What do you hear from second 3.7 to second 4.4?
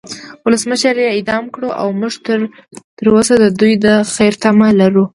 د خیر